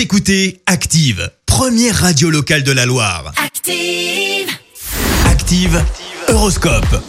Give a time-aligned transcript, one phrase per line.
[0.00, 3.34] Vous écoutez Active, première radio locale de la Loire.
[3.36, 4.48] Active.
[5.26, 5.84] Active,
[6.28, 7.02] Horoscope.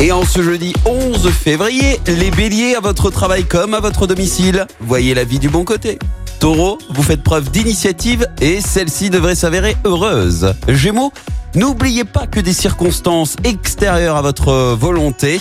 [0.00, 4.66] Et en ce jeudi 11 février, les béliers à votre travail comme à votre domicile,
[4.80, 5.96] voyez la vie du bon côté.
[6.40, 10.54] Taureau, vous faites preuve d'initiative et celle-ci devrait s'avérer heureuse.
[10.66, 11.12] Gémeaux,
[11.54, 15.38] n'oubliez pas que des circonstances extérieures à votre volonté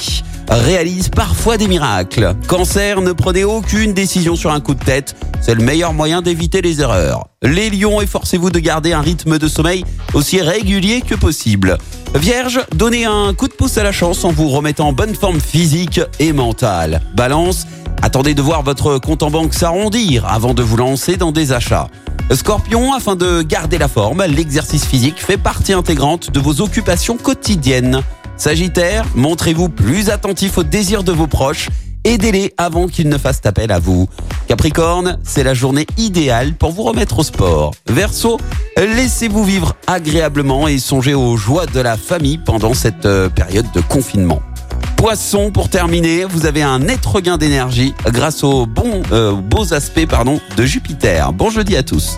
[0.49, 2.35] réalisent parfois des miracles.
[2.47, 6.61] Cancer, ne prenez aucune décision sur un coup de tête, c'est le meilleur moyen d'éviter
[6.61, 7.27] les erreurs.
[7.41, 9.83] Les lions, efforcez-vous de garder un rythme de sommeil
[10.13, 11.77] aussi régulier que possible.
[12.15, 15.41] Vierge, donnez un coup de pouce à la chance en vous remettant en bonne forme
[15.41, 17.01] physique et mentale.
[17.15, 17.65] Balance,
[18.01, 21.89] attendez de voir votre compte en banque s'arrondir avant de vous lancer dans des achats.
[22.31, 28.01] Scorpion, afin de garder la forme, l'exercice physique fait partie intégrante de vos occupations quotidiennes.
[28.37, 31.69] Sagittaire, montrez-vous plus attentif aux désirs de vos proches,
[32.03, 34.07] aidez-les avant qu'ils ne fassent appel à vous.
[34.47, 37.71] Capricorne, c'est la journée idéale pour vous remettre au sport.
[37.87, 38.39] Verseau,
[38.77, 43.81] laissez-vous vivre agréablement et songez aux joies de la famille pendant cette euh, période de
[43.81, 44.41] confinement.
[44.97, 50.07] Poisson, pour terminer, vous avez un net regain d'énergie grâce aux bons, euh, beaux aspects
[50.07, 51.33] pardon, de Jupiter.
[51.33, 52.17] Bon jeudi à tous.